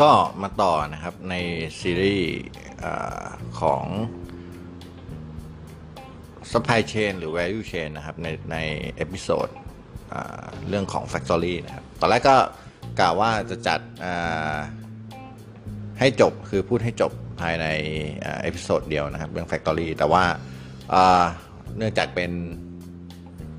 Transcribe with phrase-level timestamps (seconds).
[0.00, 0.12] ก็
[0.42, 1.34] มาต่อนะครับใน
[1.80, 2.34] ซีรีส์
[3.60, 3.84] ของ
[6.52, 8.56] supply chain หรือ value chain นะครับ ในใน
[8.96, 9.48] episode
[10.68, 12.36] เรื่องของ factory นะครับ ตอนแรกก็
[13.00, 13.80] กล่าวว่าจะจัด
[15.98, 17.66] ให้จบคือพูดให้จบภายใน
[18.42, 20.24] episode เดียวนะครับ เรื่อง factory แต่ว่า
[21.76, 22.32] เนื่องจากเป็น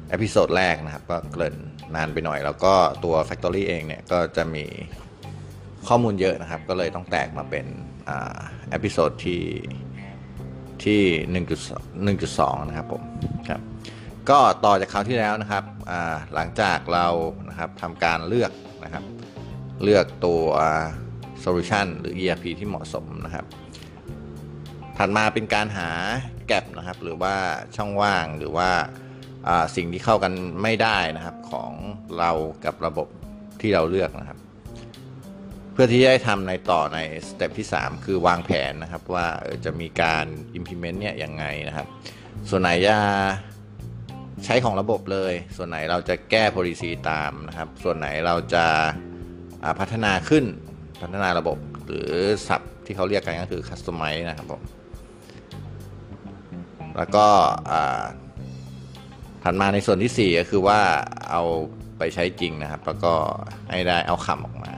[0.10, 1.56] episode แรกนะครับ ก็เกริ่น
[1.96, 2.74] นานไปหน่อย แล้วก็
[3.04, 4.66] ตัว factory เองเนี่ย ก็จะมี
[5.88, 7.66] ข้อมูลเยอะนะครับ ก็เลยต้องแตกมาเป็น
[8.70, 9.44] episode ที่
[10.84, 11.02] ที่
[11.66, 13.04] 1.2 นะครับผม
[13.50, 13.62] ครับ
[14.30, 15.64] ก็ต่อจากคราวที่แล้วนะครับ
[16.34, 17.08] หลังจากเรา
[17.50, 18.52] นะครับทำการเลือก
[18.84, 19.04] นะครับ
[19.84, 20.44] เลือกตัว
[21.40, 23.46] solution หรือ ERP ที่เหมาะสมนะครับ
[24.98, 25.90] ถัดมาเป็นการหา
[26.48, 27.36] gap นะครับ หรือว่า
[27.76, 28.70] ช่องว่างหรือว่า
[29.76, 31.72] สิ่งที่เข้ากันไม่ได้นะครับของ
[32.20, 32.32] เรา
[32.66, 33.08] กับระบบ
[33.62, 34.40] ที่เราเลือกนะครับ
[35.78, 39.26] เพื่อที่จะทำในต่อในสเต็ปที่ 3 คือวางแผนนะครับว่า
[39.66, 40.26] จะมีการ
[40.58, 41.88] implement เนี่ยยังไงนะครับ
[42.50, 42.96] ส่วนไหนจะ
[44.46, 48.66] ใช้ของระบบเลย ส่วนไหนเราจะแก้ policy ตามนะครับ ส่วนไหนเราจะ
[49.80, 50.46] พัฒนาขึ้น
[51.02, 52.10] พัฒนาระบบหรือ
[52.48, 54.62] ศัพท์ที่เขาเรียกกันก็คือ customize นะครับผม
[56.98, 57.28] แล้วก็
[59.44, 60.80] ถัดมาในส่วนที่ 4 ก็คือว่า
[61.32, 61.44] เอา
[61.98, 63.14] ไปใช้จริงนะครับ แล้วก็
[63.70, 64.74] ให้ได้เอาคำออกมา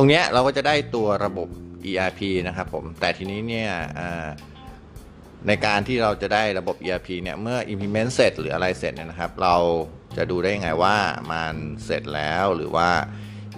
[0.00, 1.48] ตรงนี้เราก็จะได้ตัวระบบ
[1.90, 3.70] ERP นะครับผม แต่ทีนี้เนี่ย
[5.46, 9.56] ในการที่เราจะได้ระบบ ERP เนี่ย เมื่อ implement เสร็จหรืออะไรเสร็จเนี่ยนะครับ เรา
[10.16, 10.96] จะดูได้ไงว่า
[11.32, 11.54] มัน
[11.84, 12.88] เสร็จแล้วหรือว่า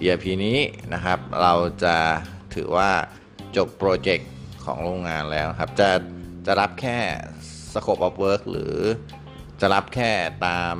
[0.01, 0.59] ERP นี้
[0.93, 1.53] นะครับ เรา
[1.83, 1.95] จะ
[2.55, 2.89] ถือว่า
[3.57, 4.31] จบ project
[4.65, 5.89] ของโรงงานแล้วครับ จะ
[6.45, 6.97] จะรับแค่
[7.73, 8.75] scope of work หรือ
[9.61, 10.11] จะรับแค่
[10.45, 10.75] ตาม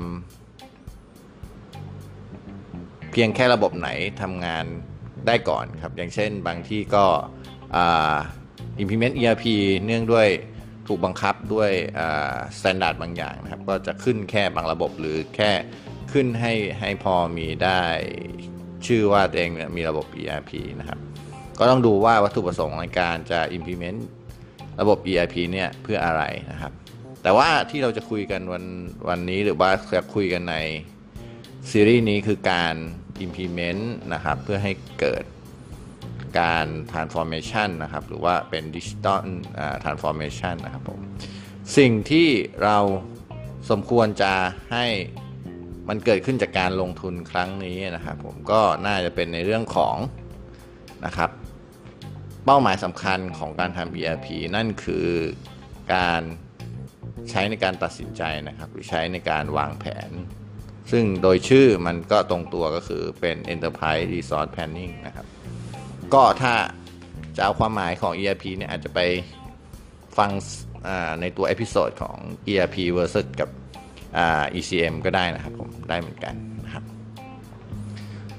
[3.12, 3.90] เพียงแค่ระบบไหน
[4.24, 4.66] ทำงาน
[5.28, 7.06] ได้ก่อนครับ อย่างเช่นบางที่ก็
[8.82, 9.46] implement ERP
[9.86, 10.28] เนื่องด้วย
[10.88, 11.72] ถูกบังคับด้วย
[12.58, 15.52] standard บางอย่างนะครับ ก็จะขึ้นแค่บางระบบหรือแค่
[16.12, 17.82] ขึ้นให้ให้พอมีได้
[18.88, 21.00] ชื่อว่าตัวเองมีระบบ ERP นะครับ
[21.60, 24.00] ก็ต้องดูว่าวัตถุประสงค์ในการจะ implement
[24.82, 26.74] ระบบ ERP เนี่ยเพื่ออะไรนะครับ
[27.24, 28.64] แต่ว่าที่เราจะคุยกันวัน
[29.10, 30.56] วันนี้หรือว่าจะคุยกันใน
[31.72, 32.76] ซีรีส์นี้คือการ
[33.26, 33.84] implement
[34.14, 35.24] นะครับ เพื่อให้เกิด
[36.40, 39.20] การ transformation นะครับ หรือว่าเป็น digital
[39.84, 41.00] transformation นะครับผม
[41.78, 42.28] สิ่งที่
[42.64, 42.78] เรา
[43.70, 44.34] สมควรจะ
[44.72, 44.86] ให้
[45.90, 49.96] มันเกิดขึ้นจากการลงทุนครั้งนี้นะครับ ผมก็น่าจะเป็นในเรื่องของ
[51.06, 51.30] นะครับ
[52.46, 55.08] เป้าหมายสำคัญของการทำ ERP นั่นคือ
[55.94, 56.22] การ
[57.30, 60.10] ใช้ในการตัดสินใจนะครับ หรือใช้ในการวางแผน
[60.92, 65.26] ซึ่งโดยชื่อมันก็ตรงตัวก็คือเป็น Enterprise Resource Planning นะครับ
[66.14, 66.54] ก็ถ้า
[67.36, 69.00] จะเอาความหมายของ ERP เนี่ยอาจจะไป
[70.18, 70.32] ฟัง
[71.22, 73.50] ในตัว episode ของ ERP versus กับ
[74.58, 76.34] ECM ก็ได้นะครับผมได้เหมือนกัน
[76.66, 76.84] นะครับ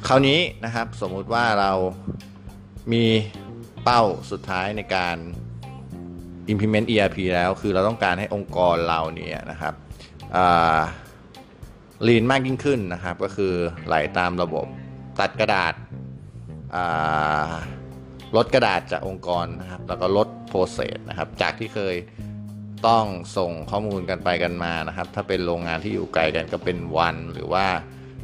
[0.06, 1.72] คราวนี้นะครับสมมุติว่าเรา
[2.92, 3.04] มี
[3.84, 5.16] เป้าสุดท้ายในการ
[6.52, 9.74] implement ERP แล้ว คือเราต้องการให้องค์กรเราเนี่ยนะครับ
[12.08, 13.52] lean มากยิ่งขึ้นนะครับ ก็คือ
[13.86, 14.66] ไหลตามระบบ
[15.20, 15.74] ตัดกระดาษ
[18.36, 21.96] ลดกระดาษจากองค์กรนะครับ แล้วก็ลดโปรเซสนะครับ จากที่เคย
[22.86, 23.04] ต้อง
[23.36, 27.66] ส่งข้อมูลกันไปกันมานะครับ ถ้าเป็นโรงงานที่อยู่ไกลกันก็เป็นวันหรือว่า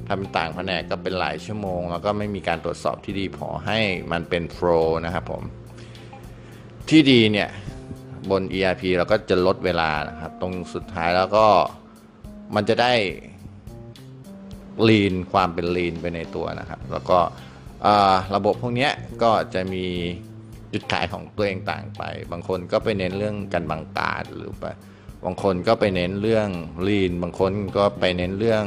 [0.09, 3.79] ทำต่างแผนกก็เป็นหลายชั่วโมง แล้วก็ไม่มีการตรวจสอบที่ดีพอให้
[4.13, 5.43] มันเป็นโฟล์นะครับผม
[6.89, 7.49] ที่ดีเนี่ย
[8.31, 11.47] บน ERP เราก็จะลดเวลานะครับ ตรงสุดท้ายแล้วก็
[12.55, 12.93] มันจะได้
[14.89, 17.19] ลีนความเป็นลีนไปในตัวนะครับ แล้วก็
[18.35, 18.89] ระบบพวกนี้
[19.23, 19.85] ก็จะมี
[20.73, 22.03] จุดขายของตัวเองต่างไป
[22.33, 24.67] บางคนก็ไปเน้นเรื่องการบังกาดหรือไป
[25.25, 26.49] บางคนก็ไปเน้นเรื่อง
[26.89, 28.65] ลีนบางคนก็ไปเน้นเรื่อง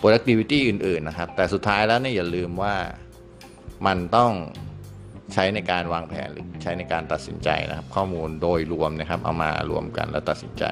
[0.00, 2.74] productivity อื่นๆนะครับ แต่สุดท้ายแล้วเนี่ยอย่าลืมว่า
[3.86, 4.32] มันต้อง
[5.34, 10.64] ใช้ในการวางแผนหรือใช้ในการตัดสินใจนะครับ ข้อมูลโดยรวมนะครับ เอามารวมกันแล้วตัดสินใจ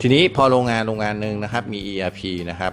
[0.00, 2.20] ทีนี้พอโรงงานโรงงานหนึ่งนะครับมี ERP
[2.50, 2.72] นะครับ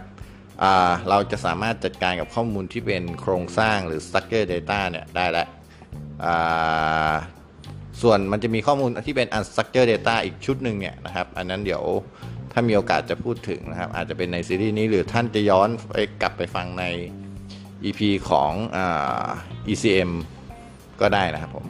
[1.09, 5.47] เราจะสามารถจัดการกับข้อมูลที่เป็นโครงสร้างหรือ structure data เนี่ยได้แล้ว
[8.01, 11.83] ส่วนมันจะมีข้อมูลที่เป็น unstructured data อีกชุดหนึ่งเนี่ยนะครับ อันนั้นเดี๋ยว
[12.51, 16.85] ถ้ามีโอกาสจะพูดถึงนะครับ อาจจะเป็นในซีรีส์นี้หรือท่านจะย้อนไปกลับไปฟังใน
[17.83, 18.77] EP ของอ
[19.71, 20.11] ECM
[21.01, 21.65] ก็ได้นะครับผม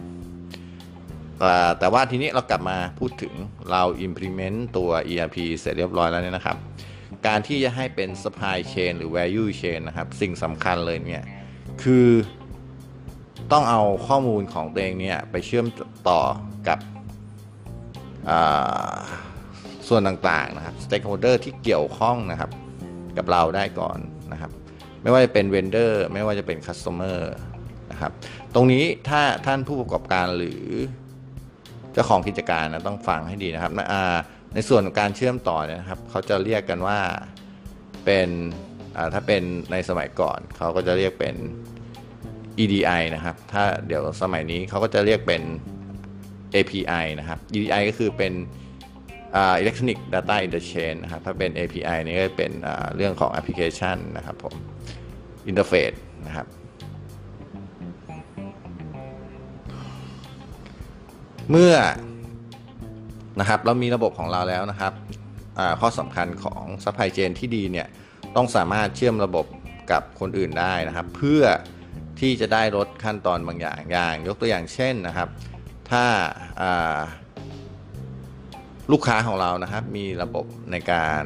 [1.79, 3.33] แต่ว่าทีนี้เรากลับมาพูดถึง
[3.71, 6.57] เรา implement ตัว ERP เสร็จเรียบร้อยแล้วเนี่ยนะครับ
[7.27, 11.23] การที่จะให้เป็น supply chain หรือ value chain นะครับ สิ่งสำคัญเลยเนี่ย
[11.83, 12.07] คือ
[13.51, 15.65] ต้องเอาข้อมูลของตัวเองเนี่ย ไปเชื่อม
[16.09, 16.21] ต่อ
[16.67, 16.79] กับ
[19.87, 22.51] ส่วนต่างๆนะครับ stakeholder ที่เกี่ยวข้องนะครับ
[23.17, 23.97] กับเราได้ก่อน
[24.31, 24.51] นะครับ
[25.01, 27.19] ไม่ว่าจะเป็น vendor ไม่ว่าจะเป็น customer
[27.91, 28.11] นะครับ
[28.55, 30.63] ตรงนี้ถ้าท่านผู้ประกอบการหรือ
[31.95, 33.71] จ้าของกิจการนะต้องฟังให้ดีนะครับ
[34.53, 36.99] ในส่วนของการเชื่อมต่อเนี่ยนะครับเขาจะเรียกกันว่า
[38.05, 38.29] เป็น
[39.13, 41.35] ถ้าเป็นในสมัยก่อนเขาก็จะเรียกเป็น
[42.63, 45.41] EDI นะครับ ถ้าเดี๋ยวสมัยนี้เขาก็จะเรียกเป็น
[46.55, 48.33] API นะครับ EDI ก็คือเป็น
[49.61, 52.51] Electronic Data Interchange นะครับ ถ้าเป็น API นี่ก็เป็น
[52.95, 54.55] เรื่องของแอปพลิเคชันนะครับผม
[55.49, 56.47] Interface นะครับ
[61.51, 61.75] เมื่อ
[63.39, 64.93] นะครับเรามีระบบของเราแล้วนะครับ
[65.79, 67.87] ข้อสำคัญของ supply chain ที่ดีเนี่ย
[68.35, 69.45] ต้องสามารถเชื่อมระบบ
[69.91, 71.43] กับคนอื่นได้นะครับ เพื่อ
[72.19, 75.29] ที่จะได้ลดขั้นตอนบางอย่างอย่าง ยกตัวอย่างเช่นนะครับ
[75.91, 76.05] ถ้า
[78.91, 81.23] ลูกค้าของเรานะครับ มีระบบในการ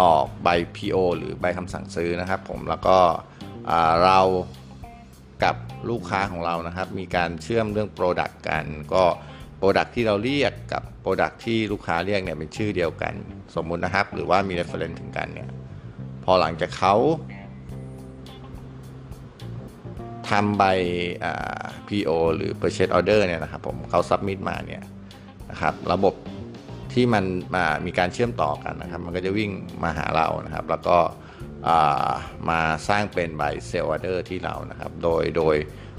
[0.00, 2.98] ออกใบ PO หรือใบคำสั่งซื้อนะครับ ผมแล้วก็
[4.04, 4.18] เรา
[5.44, 5.56] กับ
[5.90, 8.64] ลูกค้าของเรานะครับ มีการเชื่อมเรื่อง Product กัน
[8.94, 9.04] ก็
[9.60, 13.14] Product ที่เราเรียกกับ Product ที่ลูกค้าเรียกเนี่ยเป็นชื่อเดียวกัน
[13.56, 15.48] สมมุตินะครับ หรือว่ามี reference ถึงกันเนี่ย
[16.24, 16.94] พอหลังจากเขา
[20.30, 20.64] ทำใบ
[21.88, 24.82] PO หรือ Purchase Order เนี่ยนะครับผมเขา submit มาเนี่ย
[25.50, 26.14] นะครับระบบ
[26.92, 29.50] ที่มันมามีการเชื่อมต่อกันนะครับ มันก็จะวิ่ง
[29.82, 30.96] มาหาเรานะครับ แล้วก็
[32.48, 35.56] มาสร้างเป็นใบเซลล์ออเดอร์ที่เรานะครับ โดยโดย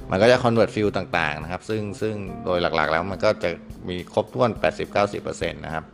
[0.10, 2.16] มันก็จะ convert field ต่างๆนะครับ ซึ่งซึ่ง
[2.46, 3.50] โดยหลักๆแล้วมันก็จะ
[3.90, 4.50] มีครบถ้วน
[5.02, 5.86] 80-90%นะครับ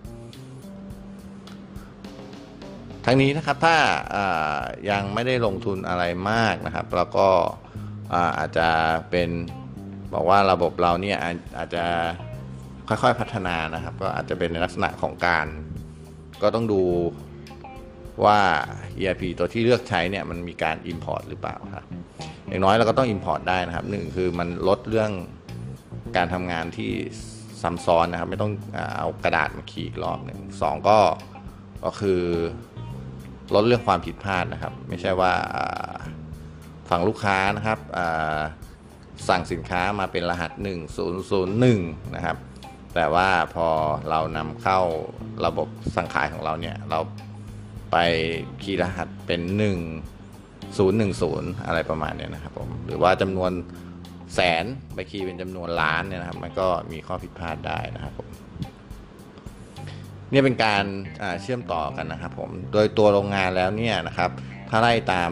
[3.05, 3.77] ทั้งนี้นะครับถ้า
[4.89, 7.27] ยังไม่ได้ลงทุนอะไรมากนะครับ แล้วก็
[8.39, 8.69] อาจจะ
[9.11, 9.29] เป็น
[10.13, 11.17] บอกว่าระบบเราเนี่ย
[11.57, 11.85] อาจจะ
[12.88, 15.45] ค่อยๆพัฒนานะครับ ก็อาจจะเป็นในลักษณะของการ
[16.41, 16.81] ก็ต้องดู
[18.25, 18.40] ว่า
[19.00, 21.86] ERP ตัวที่เลือกใช้เนี่ยมันมีการ Import หรือเปล่าครับ
[22.48, 25.12] อย่างน้อยเราก็ต้อง Import ได้นะครับหนึ่งคือมันลดเรื่อง
[26.16, 26.92] การทำงานที่
[27.62, 28.52] ซ้ำซ้อนนะครับไม่ต้อง
[28.98, 30.98] เอากระดาษมาขีดรอบหนึ่งสองก็
[31.86, 32.22] ก็คือ
[33.56, 35.34] ลดเรื่องความผิดพลาดนะครับ ไม่ใช่ว่า
[36.90, 37.80] ฝั่งลูกค้านะครับ
[39.28, 40.52] สั่งสินค้ามาเป็นรหัส
[41.34, 42.38] 1001 นะครับ
[42.96, 43.68] แต่ว่าพอ
[44.10, 44.80] เรานำเข้า
[45.46, 47.00] ระบบสั่งขายของเราเนี่ยเรา
[47.92, 47.98] ไป
[48.63, 49.42] คีย์รหัสเป็น
[51.10, 53.51] 1010 อะไรประมาณนี้นะครับผมหรือว่าจำนวน
[54.36, 58.28] แสนไปคีย์เป็นจำนวนล้านเนี่ยนะครับ มันก็มีข้อผิดพลาดได้นะครับผม
[60.31, 60.84] นี่เป็นการ
[61.42, 64.31] เชื่อมต่อกันนะครับผมโดยตัวโรงงานแล้วเนี่ยนะครับ
[64.69, 65.31] ถ้าไล่ตาม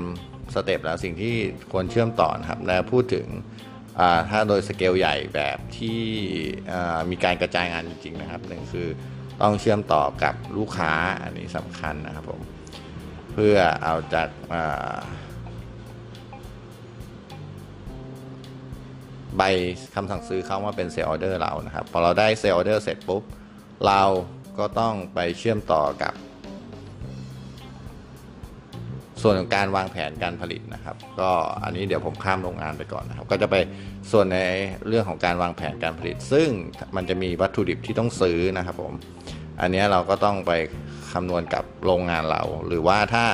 [0.54, 1.36] step แล้วสิ่งที่
[1.72, 3.26] ควรเชื่อมต่อนะครับ และพูดถึง
[4.30, 6.00] ถ้าโดยสเกลใหญ่แบบที่
[7.10, 8.88] มีการกระจายงานจริงๆนะครับหนึ่งคือ
[9.42, 10.92] ต้องเชื่อมต่อกับลูกค้า
[11.22, 12.42] อันนี้สำคัญนะครับผม
[13.36, 14.30] เพื่อเอาจาก
[19.38, 19.42] ใบ
[19.96, 23.24] คำสั่งซื้อเข้ามาเป็น sale order เรานะครับ พอเราได้ sale order เสร็จปุ๊บ
[23.88, 24.02] เรา
[24.60, 26.14] ก็ต้องไปเชื่อมต่อกับ
[29.22, 31.30] ส่วนของการวางแผนการผลิตนะครับ ก็
[31.64, 33.56] อันนี้เดี๋ยวผมข้ามโรงงานไปก่อนนะครับ ก็จะไป
[34.12, 34.40] ส่วนใน
[34.88, 36.50] เรื่องของการวางแผนการผลิต ซึ่ง
[36.96, 38.94] มันจะมีวัตถุดิบที่ต้องซื้อนะครับผม
[39.62, 40.52] อันนี้เราก็ต้องไป
[41.16, 43.26] คำนวณกับโรงงานเรา หรือว่าถ้า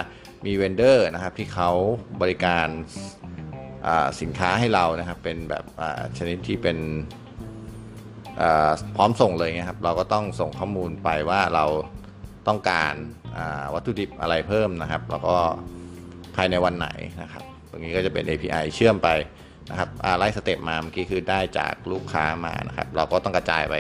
[0.46, 1.70] มีเวนเดอร์นะครับที่เขา
[2.22, 2.68] บริการ
[4.22, 5.64] สินค้าให้เรานะครับ เป็นแบบ
[6.18, 6.78] ชนิดที่เป็น
[8.96, 11.66] พร้อมส่งเลยนะครับ เราก็ต้องส่งข้อมูลไปว่าเรา
[12.48, 12.94] ต้องการ
[13.74, 15.36] วัตถุดิบอะไรเพิ่มนะครับ แล้วก็
[16.36, 16.90] ภายในวันไหน
[17.22, 19.10] นะครับ ตรงนี้ก็จะเป็น API เชื่อมไป
[19.70, 23.76] นะครับไล่สเต็ปมาเมื่อกี้คือได้จากลูกค้ามานะครับ เราก็ต้องกระจายไป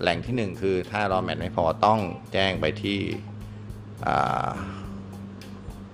[0.00, 2.00] แหล่งที่ 1 คือถ้ารอแมทไม่พอต้อง
[2.32, 2.98] แจ้งไปที่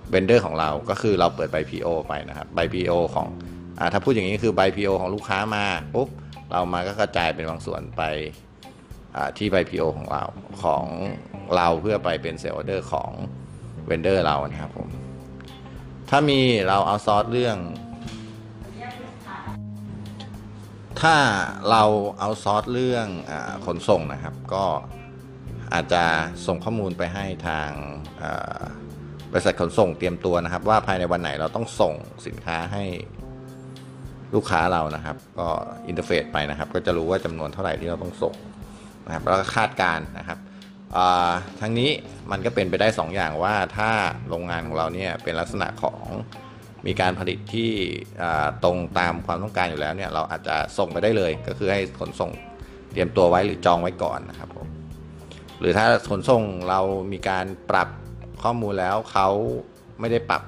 [0.09, 3.27] เวนเดอร์ของเราก็คือเราเปิดใบ PO ไปนะครับใบ PO ของ
[3.79, 6.09] อถ้าพูดอย่างนี้คือใบ PO ของลูกค้ามาปุ๊บ
[6.51, 8.01] เรามาก็กระจายเป็นบางส่วนไป
[9.37, 10.23] ที่ใบ PO ของเรา
[10.63, 10.83] ของ
[11.55, 13.09] เราเพื่อไปเป็น sale order ของ
[13.87, 14.87] vendor เรานะครับผม
[16.09, 17.57] ถ้ามีเราเอาซอสเรื่อง
[21.01, 21.15] ถ้า
[21.69, 21.83] เรา
[22.19, 23.31] เอาซอสเรื่องอ
[23.65, 24.65] ขนส่งนะครับ ก็
[25.73, 26.03] อาจจะ
[26.47, 27.69] ส่งข้อมูลไปให้ทาง
[29.31, 31.93] บริษัทขนส่งเตรียมตัวนะครับ ว่าภายในวันไหนเราต้องส่ง
[32.27, 32.83] สินค้าให้
[34.35, 35.47] ลูกค้าเรานะครับ ก็
[35.87, 38.35] อินเทอร์เฟซไปนะครับ ก็จะรู้ว่าจำนวนเท่าไหร่ที่เราต้องส่ง
[39.05, 40.39] นะครับแล้วก็คาดการณ์นะครับ
[40.95, 41.31] อ่า
[41.61, 41.89] ทั้งนี้
[42.31, 43.89] มันก็เป็นไปได้2อย่างว่าถ้า
[44.29, 46.01] โรงงานของเราเนี่ยเป็นลักษณะของ
[46.87, 47.71] มีการผลิตที่
[48.63, 52.31] ตรงตามความต้องการอยู่แล้วเนี่ยเราอาจจะส่งไปได้เลย ก็คือให้ขนส่ง
[52.91, 54.67] เตรียมตัวไว้หรือจองไว้ก่อนนะครับผม
[55.59, 57.89] หรือถ้าขนส่งเรามีการปรับ
[58.43, 59.27] ข้อมูลแล้วเขา
[59.99, 60.41] ไม่ได้ปรับ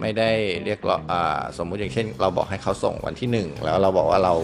[0.00, 0.30] ไม่ได้
[0.64, 4.34] เรียกร้องอ่าสมมุติอย่างเช่น เราบอกให้เขาส่งวันที่ 1 แล้วเราบอกว่าเรา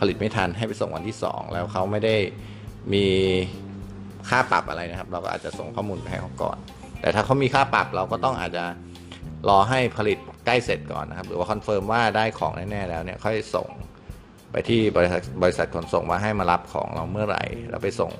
[0.00, 2.16] ผลิตไม่ทันให้ไปส่งวันที่ 2 แล้วเขาไม่ได้
[2.92, 3.04] มี
[4.28, 6.56] ค่าปรับอะไรนะครับ เราก็อาจจะส่งข้อมูลไปให้เขาก่อน
[7.00, 8.64] แต่ถ้าเขามีค่าปรับเราก็ต้องอาจจะ
[9.48, 10.18] รอให้ผลิต
[10.48, 13.68] ใกล้เสร็จก่อนนะครับ หรือว่า confirm ว่าได้ของแน่ๆแล้วเนี่ยค่อยส่ง
[14.52, 18.12] ไปที่บริษัทบริษัทขนส่งว่าให้มารับของเราเมื่อไหร่ แล้วไปส่ง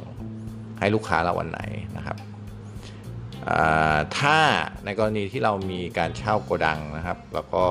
[0.79, 1.61] ให้ลูกค้าเราวันไหน
[1.97, 2.17] นะครับ
[4.19, 4.39] ถ้า
[4.85, 7.63] ในกรณีที่เรามีการเช่าโกดังนะครับ แล้วก็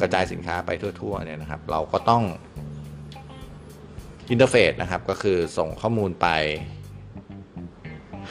[0.00, 2.22] กระจายสินค้าไปทั่วๆเนี่ยนะครับ เราก็ต้อง
[4.30, 6.28] interface นะครับก็คือส่งข้อมูลไป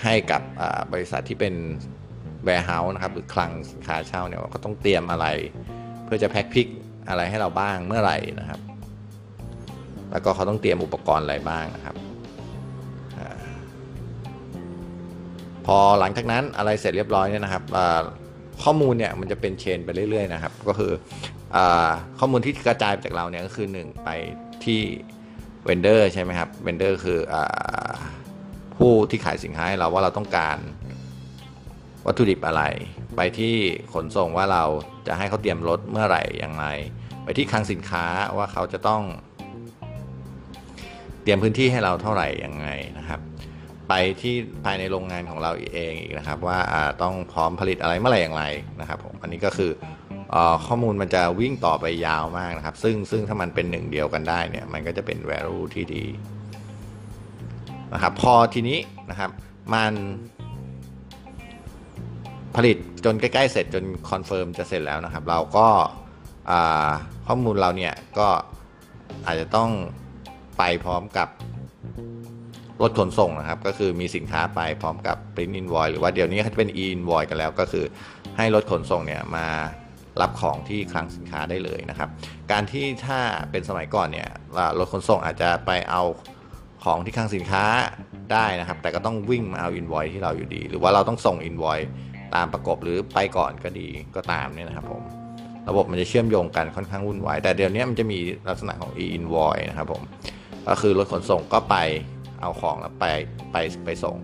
[0.03, 0.41] ให้กับ
[0.93, 1.53] บริษัทที่เป็น
[2.47, 5.25] warehouse นะครับหรือคลังสินค้าเช่าเนี่ยว่าเขาต้องเตรียมอะไร
[6.05, 6.67] เพื่อจะ pack pick
[7.09, 8.59] อะไรให้เราบ้างเมื่อไหร่นะครับ
[10.11, 11.95] แล้วก็เขาต้องเตรียมอุปกรณ์อะไรบ้างนะครับ
[15.65, 17.63] พอหลังจากนั้นอะไรเสร็จเรียบร้อยเนี่ยนะครับ
[18.63, 20.91] ข้อมูลเนี่ยมันจะเป็นเชนไปเรื่อยๆนะครับ ก็คือ
[21.55, 21.57] อ
[22.19, 24.09] ข้อมูลที่กระจายจากเราเนี่ยก็คือ 1 ไป
[24.65, 24.81] ที่
[25.65, 27.35] เวนเดอร์ใช่ไหมครับเวนเดอร์คืออ
[28.77, 30.57] ผู้ที่ขายสินค้าให้เราว่าเราต้องการ
[32.07, 32.63] วัตถุดิบอะไร
[33.15, 33.55] ไปที่
[33.93, 34.63] ขนส่งว่าเรา
[35.07, 36.65] จะให้เขาเตรียมรถเมื่อไหร่อย่างไร
[37.23, 38.05] ไปที่คลังสินค้า
[38.37, 39.03] ว่าเขาจะต้อง
[41.23, 43.19] เตรียมพื้นที่ให้เราเท่าไหร่ยังไงนะครับ
[43.89, 46.57] ไปที่ภายในโรงงานของเราเองอีกนะครับ ว่า
[47.01, 48.43] ต้องพร้อมผลิตอะไรเมื่อไหร่อย่างไร
[48.79, 49.71] นะครับผมอันนี้ก็คือ
[50.33, 50.35] อ
[50.65, 56.05] ข้อมูลมันจะวิ่งต่อไปยาวมากนะครับ ซึ่งซึ่งถ้ามันเป็นหนึ่งเดียวกันได้เนี่ยมันก็จะเป็น value ที่ดี
[57.93, 59.31] นะครับพอทีนี้นะครับ
[59.73, 59.93] มัน
[62.57, 65.67] ผลิตจนใกล้ๆเสร็จจนคอนเฟิร์มจะเสร็จแล้วนะครับ เราก็
[67.27, 68.27] ข้อมูลเราเนี่ยก็
[69.25, 69.69] อาจจะต้อง
[70.57, 71.27] ไปพร้อมกับ
[72.81, 77.85] รถขนส่งนะครับ ก็คือมีสินค้าไปพร้อมกับ print invoice หรือว่าเดี๋ยวนี้เขาจะเป็น e invoice กันแล้วก็คือ
[78.37, 79.47] ให้รถขนส่งเนี่ยมา
[80.21, 82.09] รับของที่คลังสินค้าได้เลยนะครับ
[82.51, 83.19] การที่ถ้า
[83.51, 84.29] เป็นสมัยก่อนเนี่ย
[84.79, 86.03] รถขนส่งอาจจะไปเอา
[86.83, 87.63] ของที่คลังสินค้า
[88.31, 91.87] ได้นะครับ แต่ก็ต้องวิ่งมาเอา invoice ที่เราอยู่ดี หรือว่าเราต้องส่ง invoice
[92.35, 95.01] ตามประกบหรือไปก่อนก็ดีก็ตามเนี่ยนะครับผม
[95.69, 100.01] ระบบมันจะเชื่อมโยงกันค่อนข้างวุ่นวาย แต่เดี๋ยวนี้มันจะมีลักษณะของ e invoice นะครับผม
[100.67, 101.75] ก็คือรถขนส่งก็ไป
[102.41, 103.05] เอาของแล้วไป
[103.51, 103.55] ไป
[103.85, 104.17] ไปส่ง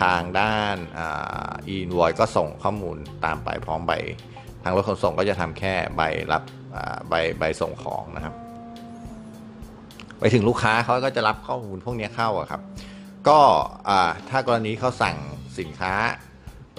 [0.00, 0.76] ทางด้าน
[1.72, 3.92] e invoice ก็ส่งข้อมูลตามไปพร้อมใบ
[4.62, 6.02] ทางรถขนส่งก็จะทำแค่ใบ
[6.32, 6.42] รับ
[7.08, 8.34] ใบใบส่งของนะครับ
[10.18, 12.60] ไปถึงลูกค้าเขาก็จะรับข้อมูลพวกนี้เข้าอะครับ
[13.28, 13.40] ก็
[14.28, 15.16] ถ้ากรณีเขาสั่ง
[15.58, 15.92] สินค้า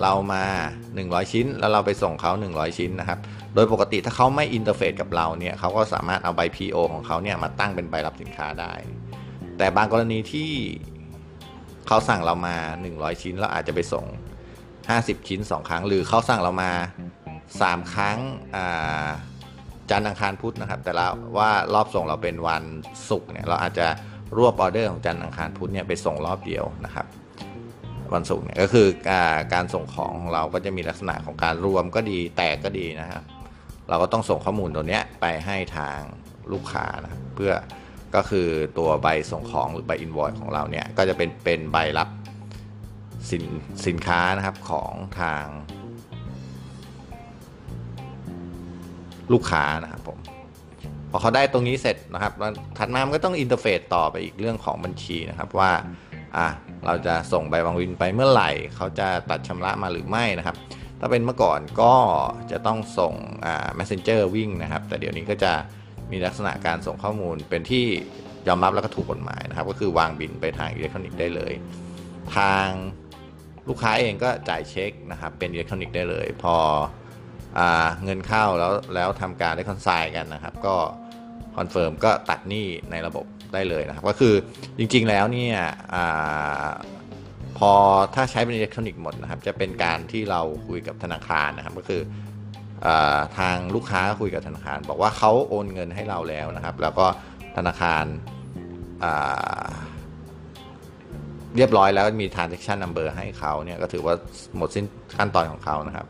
[0.02, 0.46] เรามา
[0.90, 3.20] 100 ชิ้น แล้วเราไปส่งเขา 100 ชิ้นนะครับ
[3.56, 8.74] โดยปกติถ้าเขาไม่อินเทอร์เฟซกับเราเนี่ยเขาก็สามารถเอาใบ PO ของเขาเนี่ยมาตั้งเป็นใบรับสินค้าได้
[9.58, 10.52] แต่บางกรณีที่
[11.88, 12.56] เขาสั่งเรามา
[12.90, 14.06] 100 ชิ้นแล้วอาจจะไปส่ง
[14.68, 16.72] 50 ชิ้น 2 ครั้ง หรือเขาสั่งเรามา
[17.32, 18.18] 3 ครั้ง
[19.90, 21.06] จันทร์อังคารพุธนะครับ แต่ละ
[21.38, 22.64] ว่ารอบส่งเราเป็นวัน
[23.10, 23.88] ศุกร์เนี่ยเราอาจจะ
[24.38, 27.06] รวบออเดอร์ของจันทร์อังคารพุธเนี่ยไปส่งรอบเดียวนะครับ
[28.14, 28.88] วันศุกร์เนี่ยก็คือ
[29.54, 33.24] การส่งของของเราก็จะมีลักษณะของการรวมก็ดีแตกก็ดีนะครับ
[33.90, 36.00] เราก็ต้องส่งข้อมูลตัวเนี้ยไปให้ทาง
[36.52, 37.54] ลูกค้านะเพื่อ
[38.16, 38.48] ก็คือ
[38.78, 42.10] ตัวใบส่งของหรือใบอินวอยของเราเนี่ยก็จะเป็นเป็นใบรับ
[43.30, 43.44] สิน
[43.88, 45.46] สินค้านะครับของทาง
[49.34, 50.18] ลูกค้านะครับผม
[51.12, 55.72] พอเขาได้ตรงนี้เสร็จนะครับแล้วถัดมามันก็ต้อง interface ต่อไปอีกเรื่องของบัญชีนะครับว่า
[56.38, 56.48] อะ
[56.86, 60.56] เราจะส่งใบวางบิลไปเมื่อไหร่ เขาจะตัดชำระมาหรือไม่นะครับ
[61.00, 61.94] ถ้าเป็นเมื่อก่อนก็
[62.52, 63.14] จะต้องส่ง
[63.46, 65.54] อ่า messenger วิ่งนะครับ แต่เดี๋ยวนี้ก็จะ
[66.12, 67.86] มีลักษณะการส่งข้อมูลเป็นที่
[68.48, 71.54] ยอมรับแล้วก็ถูกกฎหมายนะครับ ก็คือวางบิลไปทางอิเล็กทรอนิกส์ได้เลย
[72.36, 72.68] ทาง
[73.68, 76.56] ลูกค้าเองก็จ่ายเช็คนะครับ เป็นอิเล็กทรอนิกส์ได้เลย พ
[77.60, 77.62] อ
[78.04, 80.76] เงินเข้าแล้วแล้วทำการ reconcile กันนะครับ ก็
[81.58, 84.34] คอนเฟิร์มก็ตัดหนี้ในระบบ ได้เลยนะครับก็คือ
[84.78, 85.58] จริงๆแล้วเนี่ย
[85.94, 85.96] อ
[87.58, 87.72] พอ
[88.16, 92.02] ถ้าใช้เป็นอิเล็กทรอนิกส์หมดนะครับ จะเป็นการที่เราคุยกับธนาคารนะครับ ก็คือ
[92.86, 92.88] อ
[93.38, 97.06] ทางลูกค้าคุยกับธนาคาร บอกว่าเขาโอนเงินให้เราแล้วนะครับ แล้วก็
[97.58, 98.06] ธนาคาร
[101.56, 104.14] เรียบร้อยแล้วมี transaction number ให้เขาเนี่ยก็ถือว่า
[104.58, 104.86] หมดสิ้น
[105.18, 106.06] ขั้นตอนของเขานะครับ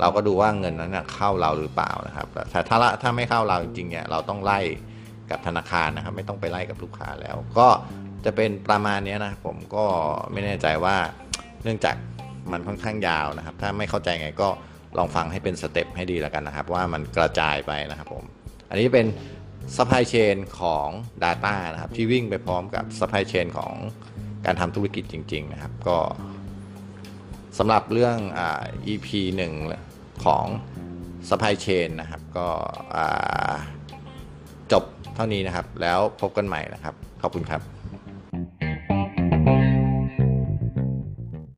[0.00, 4.60] เราก็ดูว่าเงินนั้นเข้าเราหรือเปล่านะครับแต่ถ้าละถ้าไม่เข้าเราจริงๆเนี่ยเราต้องไล่
[5.32, 7.68] กับธนาคารนะครับ ไม่ต้องไปไล่กับลูกค้าแล้ว ก็
[8.24, 9.84] จะเป็นประมาณนี้นะผมก็
[10.32, 10.96] ไม่แน่ใจว่า
[11.64, 11.96] เนื่องจาก
[12.52, 14.48] มันค่อนข้างยาวนะครับ ถ้าไม่เข้าใจไงก็
[14.98, 18.24] ลองฟังให้เป็นสเต็ปให้ดีแล้วกันนะครับ ว่ามันกระจายไปนะครับผม
[18.70, 19.06] อันนี้เป็น
[19.76, 20.88] supply chain ของ
[21.24, 23.74] Data นะครับ ที่วิ่งไปพร้อมกับ supply chain ของ
[24.46, 25.98] การทำธุรกิจจริง ๆ นะครับ ก็
[27.58, 28.40] สำหรับเรื่องอ
[28.92, 29.08] EP
[29.66, 30.44] 1 ของ
[31.28, 32.48] supply chain นะครับ ก็
[32.96, 33.54] อ่า
[34.72, 37.81] จบเท่านี้นะครับ แล้วพบกันใหม่นะครับ ขอบคุณครับ